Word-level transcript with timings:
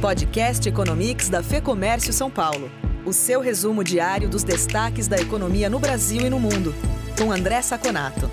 Podcast 0.00 0.68
Economics 0.68 1.28
da 1.28 1.42
Fê 1.42 1.60
Comércio 1.60 2.12
São 2.12 2.30
Paulo. 2.30 2.70
O 3.04 3.12
seu 3.12 3.40
resumo 3.40 3.82
diário 3.82 4.28
dos 4.28 4.44
destaques 4.44 5.08
da 5.08 5.18
economia 5.18 5.68
no 5.68 5.80
Brasil 5.80 6.24
e 6.24 6.30
no 6.30 6.38
mundo. 6.38 6.72
Com 7.18 7.32
André 7.32 7.60
Saconato. 7.62 8.30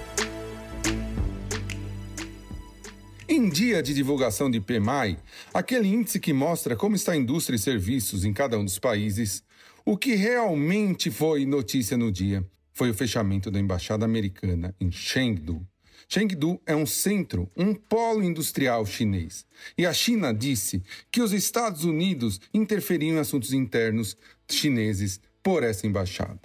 Em 3.28 3.49
dia 3.49 3.81
de 3.81 3.96
divulgação 3.96 4.51
de 4.51 4.62
PMI, 4.62 5.17
aquele 5.51 5.87
índice 5.87 6.19
que 6.19 6.33
mostra 6.33 6.76
como 6.76 6.96
está 6.96 7.13
a 7.13 7.17
indústria 7.17 7.55
e 7.55 7.59
serviços 7.59 8.23
em 8.23 8.32
cada 8.32 8.59
um 8.59 8.63
dos 8.63 8.77
países, 8.77 9.44
o 9.83 9.97
que 9.97 10.13
realmente 10.13 11.09
foi 11.09 11.47
notícia 11.47 11.97
no 11.97 12.12
dia 12.12 12.45
foi 12.73 12.91
o 12.91 12.94
fechamento 12.94 13.50
da 13.50 13.59
embaixada 13.59 14.05
americana 14.05 14.76
em 14.79 14.91
Chengdu, 14.91 15.65
Chengdu 16.07 16.59
é 16.66 16.75
um 16.75 16.85
centro, 16.85 17.49
um 17.55 17.73
polo 17.73 18.23
industrial 18.23 18.85
chinês. 18.85 19.45
E 19.77 19.86
a 19.86 19.94
China 19.94 20.34
disse 20.34 20.81
que 21.12 21.22
os 21.22 21.31
Estados 21.31 21.84
Unidos 21.84 22.40
interferiam 22.53 23.16
em 23.16 23.20
assuntos 23.20 23.53
internos 23.53 24.17
chineses 24.50 25.20
por 25.41 25.63
essa 25.63 25.88
embaixada. 25.88 26.39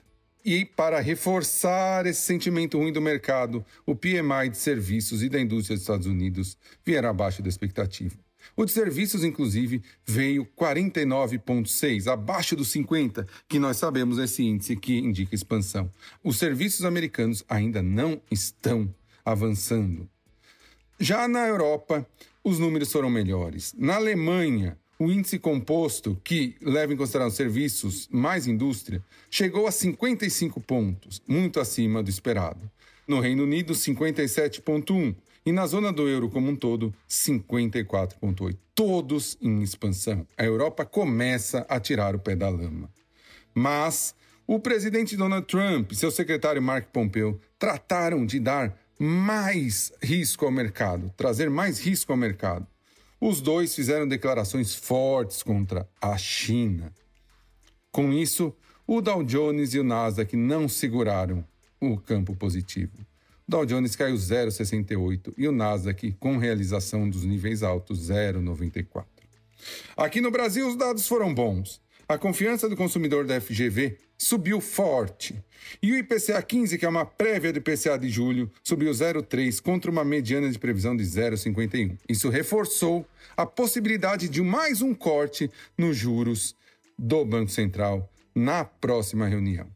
E 0.44 0.64
para 0.64 1.00
reforçar 1.00 2.06
esse 2.06 2.22
sentimento 2.22 2.78
ruim 2.78 2.92
do 2.92 3.00
mercado, 3.00 3.64
o 3.84 3.94
PMI 3.94 4.48
de 4.50 4.56
serviços 4.56 5.22
e 5.22 5.28
da 5.28 5.38
indústria 5.38 5.76
dos 5.76 5.82
Estados 5.82 6.06
Unidos 6.06 6.56
vieram 6.84 7.10
abaixo 7.10 7.42
da 7.42 7.48
expectativa. 7.48 8.16
O 8.56 8.64
de 8.64 8.72
serviços, 8.72 9.22
inclusive, 9.22 9.82
veio 10.04 10.46
49,6, 10.56 12.10
abaixo 12.10 12.56
dos 12.56 12.68
50, 12.68 13.26
que 13.46 13.58
nós 13.58 13.76
sabemos 13.76 14.18
esse 14.18 14.42
índice 14.42 14.76
que 14.76 14.98
indica 14.98 15.34
expansão. 15.34 15.90
Os 16.24 16.38
serviços 16.38 16.84
americanos 16.84 17.44
ainda 17.48 17.82
não 17.82 18.20
estão 18.30 18.92
avançando. 19.24 20.08
Já 20.98 21.26
na 21.26 21.46
Europa, 21.46 22.06
os 22.44 22.58
números 22.58 22.92
foram 22.92 23.08
melhores. 23.08 23.74
Na 23.78 23.96
Alemanha, 23.96 24.78
o 24.98 25.10
índice 25.10 25.38
composto, 25.38 26.20
que 26.22 26.56
leva 26.60 26.92
em 26.92 26.96
consideração 26.96 27.34
serviços 27.34 28.06
mais 28.12 28.46
indústria, 28.46 29.02
chegou 29.30 29.66
a 29.66 29.72
55 29.72 30.60
pontos, 30.60 31.22
muito 31.26 31.58
acima 31.58 32.02
do 32.02 32.10
esperado. 32.10 32.70
No 33.08 33.18
Reino 33.18 33.44
Unido, 33.44 33.72
57,1 33.72 35.16
e 35.44 35.52
na 35.52 35.66
zona 35.66 35.90
do 35.90 36.06
euro 36.06 36.28
como 36.28 36.50
um 36.50 36.56
todo, 36.56 36.94
54,8. 37.08 38.56
Todos 38.74 39.38
em 39.40 39.62
expansão. 39.62 40.26
A 40.36 40.44
Europa 40.44 40.84
começa 40.84 41.64
a 41.68 41.80
tirar 41.80 42.14
o 42.14 42.18
pé 42.18 42.36
da 42.36 42.48
lama. 42.48 42.90
Mas 43.54 44.14
o 44.46 44.58
presidente 44.58 45.16
Donald 45.16 45.46
Trump 45.46 45.92
e 45.92 45.96
seu 45.96 46.10
secretário 46.10 46.60
Mark 46.60 46.88
Pompeo 46.92 47.40
trataram 47.58 48.26
de 48.26 48.38
dar 48.38 48.76
mais 49.02 49.90
risco 50.02 50.44
ao 50.44 50.50
mercado, 50.50 51.10
trazer 51.16 51.48
mais 51.48 51.78
risco 51.80 52.12
ao 52.12 52.18
mercado. 52.18 52.66
Os 53.18 53.40
dois 53.40 53.74
fizeram 53.74 54.06
declarações 54.06 54.74
fortes 54.74 55.42
contra 55.42 55.88
a 55.98 56.18
China. 56.18 56.92
Com 57.90 58.12
isso, 58.12 58.54
o 58.86 59.00
Dow 59.00 59.24
Jones 59.24 59.72
e 59.72 59.78
o 59.78 59.84
Nasdaq 59.84 60.36
não 60.36 60.68
seguraram 60.68 61.42
o 61.80 61.96
campo 61.96 62.36
positivo. 62.36 62.92
O 63.48 63.50
Dow 63.50 63.64
Jones 63.64 63.96
caiu 63.96 64.16
0,68 64.16 65.32
e 65.38 65.48
o 65.48 65.52
Nasdaq, 65.52 66.12
com 66.20 66.36
realização 66.36 67.08
dos 67.08 67.24
níveis 67.24 67.62
altos, 67.62 68.10
0,94. 68.10 69.04
Aqui 69.96 70.20
no 70.20 70.30
Brasil, 70.30 70.68
os 70.68 70.76
dados 70.76 71.08
foram 71.08 71.34
bons. 71.34 71.80
A 72.10 72.18
confiança 72.18 72.68
do 72.68 72.76
consumidor 72.76 73.24
da 73.24 73.40
FGV 73.40 73.96
subiu 74.18 74.60
forte. 74.60 75.40
E 75.80 75.92
o 75.92 75.96
IPCA 75.96 76.42
15, 76.42 76.76
que 76.76 76.84
é 76.84 76.88
uma 76.88 77.06
prévia 77.06 77.52
do 77.52 77.60
IPCA 77.60 77.96
de 77.96 78.08
julho, 78.08 78.50
subiu 78.64 78.90
0,3 78.90 79.62
contra 79.62 79.92
uma 79.92 80.04
mediana 80.04 80.50
de 80.50 80.58
previsão 80.58 80.96
de 80.96 81.04
0,51. 81.04 81.96
Isso 82.08 82.28
reforçou 82.28 83.06
a 83.36 83.46
possibilidade 83.46 84.28
de 84.28 84.42
mais 84.42 84.82
um 84.82 84.92
corte 84.92 85.48
nos 85.78 85.96
juros 85.96 86.56
do 86.98 87.24
Banco 87.24 87.52
Central 87.52 88.12
na 88.34 88.64
próxima 88.64 89.28
reunião. 89.28 89.68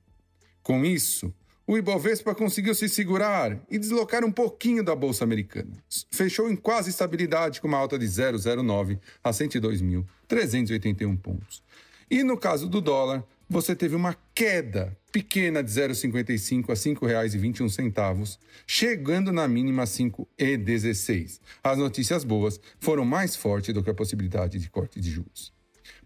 Com 0.60 0.84
isso, 0.84 1.32
o 1.64 1.78
Ibovespa 1.78 2.34
conseguiu 2.34 2.74
se 2.74 2.88
segurar 2.88 3.64
e 3.70 3.78
deslocar 3.78 4.24
um 4.24 4.32
pouquinho 4.32 4.82
da 4.82 4.96
bolsa 4.96 5.22
americana. 5.22 5.70
Fechou 6.10 6.50
em 6.50 6.56
quase 6.56 6.90
estabilidade 6.90 7.60
com 7.60 7.68
uma 7.68 7.78
alta 7.78 7.96
de 7.96 8.06
0,09 8.06 8.98
a 9.22 9.30
102.381 9.30 11.16
pontos. 11.16 11.62
E 12.10 12.22
no 12.22 12.36
caso 12.36 12.68
do 12.68 12.80
dólar, 12.80 13.24
você 13.48 13.74
teve 13.74 13.94
uma 13.94 14.16
queda 14.34 14.96
pequena 15.12 15.62
de 15.62 15.70
0,55 15.70 16.70
a 16.70 17.22
R$ 17.22 17.28
5,21, 17.28 18.38
chegando 18.66 19.32
na 19.32 19.46
mínima 19.46 19.84
5,16. 19.84 21.40
As 21.62 21.78
notícias 21.78 22.24
boas 22.24 22.58
foram 22.80 23.04
mais 23.04 23.36
fortes 23.36 23.72
do 23.72 23.82
que 23.82 23.90
a 23.90 23.94
possibilidade 23.94 24.58
de 24.58 24.68
corte 24.68 25.00
de 25.00 25.10
juros. 25.10 25.52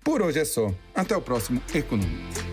Por 0.04 0.22
hoje 0.22 0.40
é 0.40 0.44
só. 0.44 0.74
Até 0.94 1.16
o 1.16 1.22
próximo 1.22 1.62
Economia. 1.74 2.47